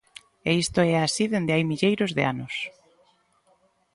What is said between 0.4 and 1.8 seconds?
E isto é así desde hai